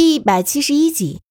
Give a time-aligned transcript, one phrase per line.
[0.00, 1.22] 一百七十一集，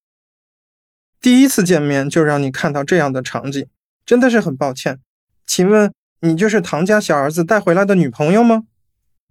[1.22, 3.66] 第一次见面就让你看到这样的场景，
[4.04, 5.00] 真的是很抱歉。
[5.46, 5.90] 请问
[6.20, 8.64] 你就是唐家小儿子带回来的女朋友吗？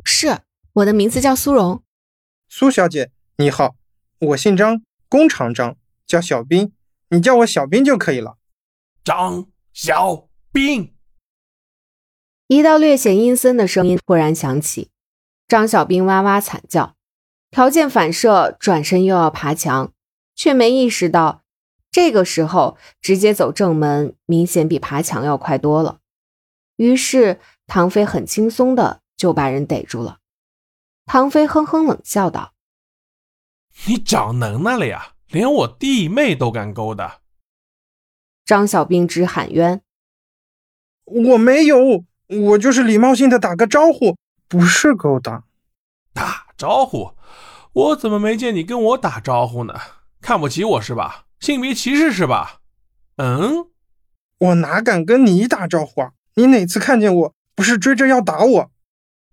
[0.04, 0.40] 是，
[0.74, 1.84] 我的名字叫苏荣。
[2.50, 3.76] 苏小姐，你好，
[4.22, 5.78] 我姓张，工长张，
[6.08, 6.74] 叫小兵，
[7.10, 8.40] 你叫我小兵就可以了。
[9.04, 10.96] 张小兵，
[12.48, 14.90] 一道略显阴森的声音突然响起，
[15.48, 16.97] 张小兵哇哇惨叫。
[17.58, 19.92] 条件反射，转身又要爬墙，
[20.36, 21.42] 却没意识到，
[21.90, 25.98] 这个时候直接走正门，明显比爬墙要快多了。
[26.76, 30.20] 于是唐飞很轻松的就把人逮住了。
[31.08, 32.54] 唐飞哼哼冷笑道
[33.88, 37.22] ：“你长能耐了呀，连我弟妹都敢勾搭。”
[38.46, 39.82] 张小兵直喊冤
[41.06, 44.16] ：“我没有，我就是礼貌性的打个招呼，
[44.48, 45.46] 不是勾搭。”
[46.14, 47.18] 打招呼。
[47.78, 49.76] 我怎么没见你跟我打招呼呢？
[50.20, 51.26] 看不起我是吧？
[51.40, 52.62] 性别歧视是吧？
[53.18, 53.68] 嗯，
[54.40, 56.10] 我哪敢跟你打招呼啊？
[56.34, 58.72] 你哪次看见我不是追着要打我？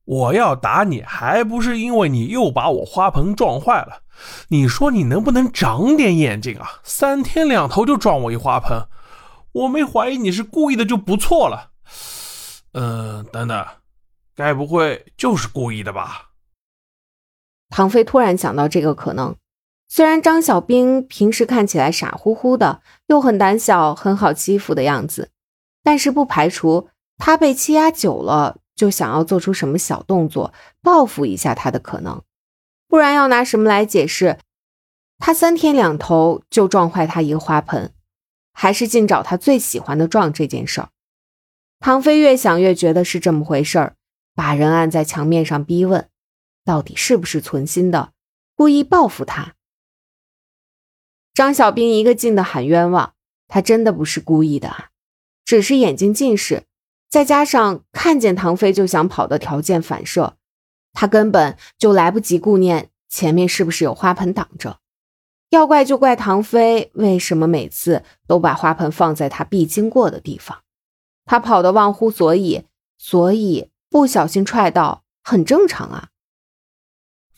[0.04, 4.02] 我要打你还不是因为你又把我花盆撞坏了？
[4.48, 6.80] 你说你能不能长点眼睛啊？
[6.82, 8.86] 三天两头就撞我一花盆，
[9.52, 11.70] 我没怀疑你是故意的就不错了。
[12.72, 13.66] 嗯，等等，
[14.36, 16.32] 该不会就是故意的吧？
[17.70, 19.36] 唐飞突然想到这个可能，
[19.88, 25.30] 虽然张小兵平时看起来傻乎乎的，又很胆小、很好欺负的样子，
[25.82, 32.22] 但是不排除他被欺压久了，就想要做出什么小动作报复一下他的可能。
[32.88, 34.38] 不然要拿什么来解释
[35.18, 37.92] 他三天两头就撞坏他一个花盆，
[38.52, 40.88] 还是尽找他最喜欢的撞这件事儿？
[41.80, 43.94] 唐飞越想越觉得是这么回事儿，
[44.34, 46.08] 把人按在墙面上逼问。
[46.64, 48.12] 到底是不是存心的，
[48.56, 49.54] 故意报复他？
[51.34, 53.14] 张小兵一个劲的喊冤枉，
[53.48, 54.90] 他真的不是故意的，
[55.44, 56.62] 只是眼睛近视，
[57.10, 60.36] 再加上看见唐飞就想跑的条件反射，
[60.92, 64.78] 他根本就来不及顾念前面是不是有花盆挡着。
[65.50, 70.62] 要怪就怪唐飞为什么每次都把花盆放在他必经过的地方，
[71.24, 72.64] 他跑得忘乎所以，
[72.96, 76.08] 所以不小心踹到很正常啊。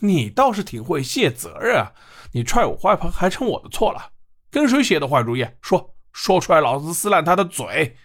[0.01, 1.93] 你倒是挺会卸责任啊！
[2.33, 4.13] 你踹我花盆还成我的错了？
[4.51, 5.47] 跟谁写的坏主意？
[5.63, 7.97] 说说出来，老子撕烂他的嘴，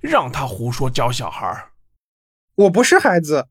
[0.00, 1.70] 让他胡说教小孩。
[2.54, 3.48] 我不是孩子，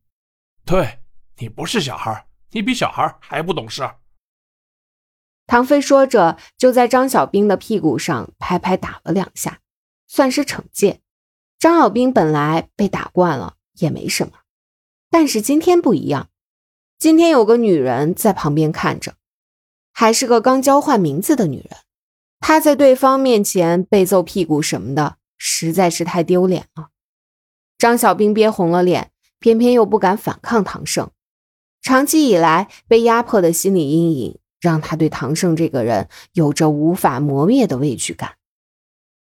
[0.66, 1.00] 对
[1.38, 3.90] 你不是小孩，你比小孩还不懂事。
[5.46, 9.60] 唐飞说着，就在张小兵的屁股上拍拍打了两下，
[10.08, 11.02] 算是惩戒。
[11.58, 14.34] 张小兵本来被打惯了，也没什么，
[15.10, 16.30] 但是今天不一样。
[17.00, 19.14] 今天有个女人在旁边看着，
[19.94, 21.78] 还是个刚交换名字的女人。
[22.40, 26.90] 她在对方面前被揍屁股什么的，实在是太丢脸了。
[27.78, 31.12] 张小兵憋红了脸，偏偏又不敢反抗唐胜。
[31.84, 38.38] 长期以来被压迫的心理阴影，让他对唐胜这个人有着无法磨灭的畏惧感。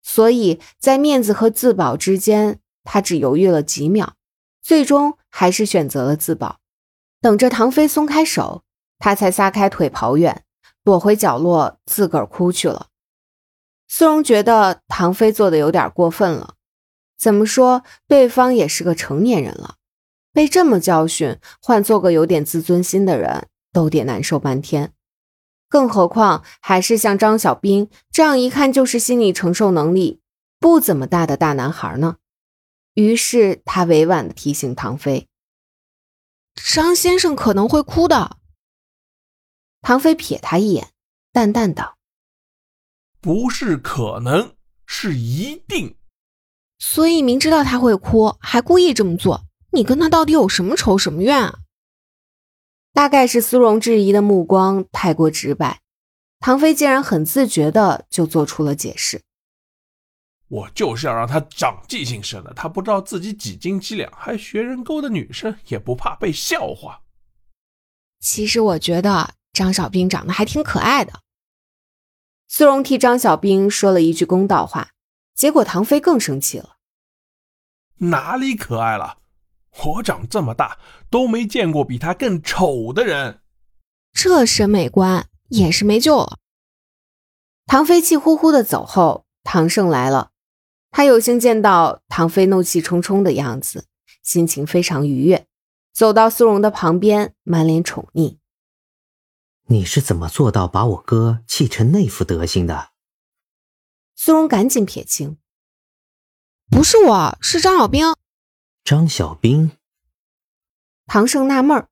[0.04, 4.16] 所以在面子和自保之间，他只犹豫了几秒，
[4.62, 6.61] 最终还是选择了自保。
[7.22, 8.64] 等着唐飞松开手，
[8.98, 10.44] 他才撒开腿跑远，
[10.84, 12.88] 躲回角落，自个儿哭去了。
[13.88, 16.56] 苏荣觉得唐飞做的有点过分了，
[17.20, 19.76] 怎么说，对方也是个成年人了，
[20.34, 24.94] 被这么教训，换做个有点自尊心的人都得难受半天，
[25.70, 30.22] 更何况还是像张小兵这样一看就是心理承受能力
[30.60, 32.16] 不怎么大的大男孩呢？
[32.96, 35.28] 于是他委婉的提醒唐飞。
[36.56, 38.38] 张先生可能会哭的。
[39.82, 40.92] 唐飞瞥他一眼，
[41.32, 41.98] 淡淡道
[43.20, 45.98] ：“不是可能，是一定。
[46.78, 51.60] 所以明知道他会哭，还故意这么做，你跟他到底有什么仇什么怨啊？”
[52.94, 55.82] 大概是苏荣质疑的目光太过直白，
[56.40, 59.22] 唐飞竟然很自觉的就做出了解释。
[60.52, 67.02] 我就是要让他长记性深的，他不知道自己几斤几两，还学人勾搭女生，也不怕被笑话。
[68.20, 71.22] 其实我觉得张小兵长得还挺可爱的。
[72.50, 74.90] 苏荣替张小兵说了一句公道话，
[75.34, 76.76] 结果唐飞更生气了。
[78.00, 79.20] 哪里可爱了？
[79.86, 80.78] 我长这么大
[81.10, 83.40] 都没见过比他更丑的人。
[84.12, 86.40] 这审美观也是没救了。
[87.68, 90.31] 唐飞气呼呼的走后，唐胜来了。
[90.92, 93.86] 他有幸见到唐飞怒气冲冲的样子，
[94.22, 95.48] 心情非常愉悦，
[95.94, 98.38] 走到苏荣的旁边，满脸宠溺
[99.68, 102.90] ：“你是怎么做到把我哥气成那副德行的？
[104.16, 105.38] 苏荣赶紧撇清
[106.70, 108.14] ：“不是我，是张小兵。”
[108.84, 109.72] 张小兵。
[111.08, 111.88] 唐胜纳闷儿：“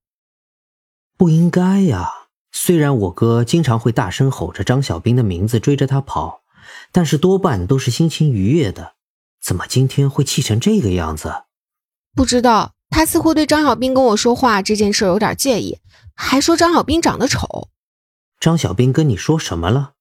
[1.18, 2.28] 不应该呀。
[2.52, 6.39] 虽然我哥经常会大声吼着张小兵的名字追着他跑，
[6.92, 8.94] 但是多半都是心情愉悦的。
[9.42, 11.44] 怎么今天会气成这个样子？
[12.16, 12.74] 不知道。
[12.92, 15.78] 他似乎对张小兵跟我说话这件事有点介意，
[16.16, 17.70] 还说张小兵长得丑。
[18.40, 19.92] 张小兵跟你说什么了？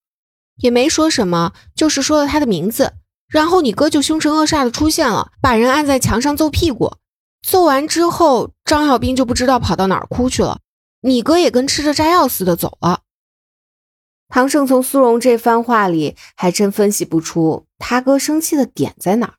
[0.56, 2.94] 也没说什么，就是说了他的名字。
[3.28, 6.94] 然后你哥就凶神恶煞的出现了，把人按在墙上揍屁股。
[7.46, 10.60] 揍完之后，张小兵就不知道跑到哪儿哭去了。
[11.02, 13.02] 你哥也跟吃着炸药似的走了。
[14.38, 19.34] 唐胜从苏荣这番话里还真分析不出他哥生气的点在哪儿，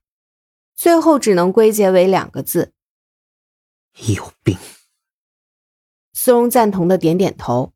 [0.75, 2.73] 最后只能归结为两个字：
[4.13, 4.57] 有病。
[6.11, 7.71] 苏荣赞同的点点头。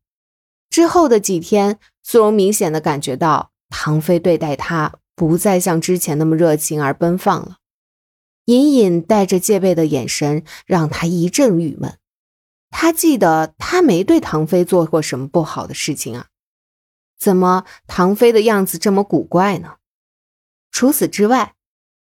[0.68, 7.56] 之后的几天，苏荣明显的感觉到唐飞对待他不再像之前那么热情而奔放了，
[8.44, 11.98] 隐隐带着戒备的眼神让他一阵郁闷。
[12.68, 16.26] 他记得他没对唐飞做过什么不好的事情啊，
[17.18, 19.76] 怎么唐飞的样子这么古怪呢？
[20.70, 21.54] 除此之外，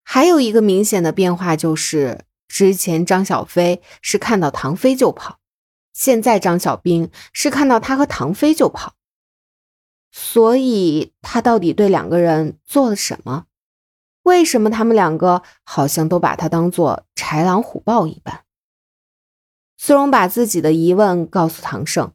[0.03, 5.39] 还有一个明显的变化就是，之前张小飞是看到唐飞就跑。
[5.93, 8.95] 现在张小兵是看到他和唐飞就跑，
[10.09, 13.47] 所以他到底对两个人做了什么？
[14.23, 18.45] 为什么他们两个好像都把他当做豺狼虎豹一般？
[19.77, 22.13] 苏荣把自己的疑问告诉唐胜，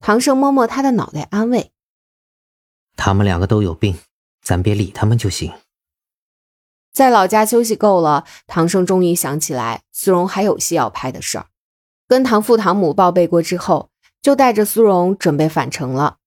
[0.00, 1.70] 唐胜摸摸他的脑袋，安慰
[2.96, 3.98] ：“他们两个都有病，
[4.42, 5.52] 咱别理他们就行。”
[6.92, 11.46] 在老家休息够了，唐胜终于想起来苏荣还有戏要拍的事儿。
[12.06, 13.90] 跟唐父唐母报备过之后，
[14.22, 16.18] 就带着苏荣准备返程了。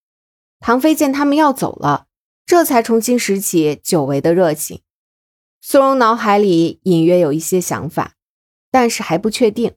[0.59, 2.07] 唐飞见他们要走了，
[2.45, 4.81] 这才重新拾起久违的热情。
[5.61, 8.15] 苏荣脑海里隐约有一些想法，
[8.69, 9.75] 但是还不确定。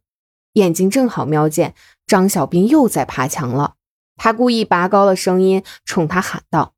[0.54, 1.74] 眼睛正好瞄见
[2.06, 3.74] 张小兵又在爬墙了，
[4.16, 6.74] 他故意拔高了声音冲他喊道：“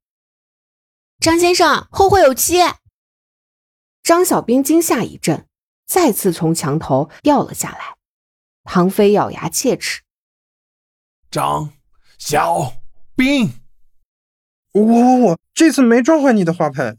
[1.23, 2.59] 张先生，后会有期！”
[4.03, 5.47] 张小兵惊吓一阵，
[5.87, 7.97] 再次从墙头掉了下来。
[8.65, 10.03] 唐飞咬牙切齿
[11.31, 11.73] ：“张
[12.19, 12.83] 小
[13.15, 13.61] 兵，
[14.73, 16.99] 我我我这次没撞坏你的花盆。”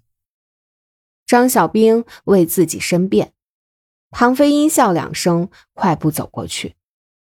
[1.28, 3.34] 张小兵为自己申辩。
[4.12, 6.78] 唐飞阴笑两声，快步走过去，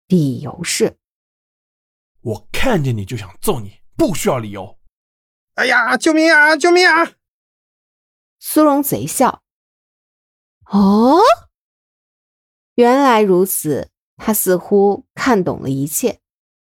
[0.08, 0.98] 理由是
[2.20, 4.78] ：“我看见你就想揍你，不需要理由。”
[5.54, 6.56] 哎呀，救命啊！
[6.56, 7.12] 救命啊！
[8.38, 9.42] 苏荣贼笑
[10.72, 11.20] ：“哦，
[12.74, 16.21] 原来如此。”他似乎看懂了一切。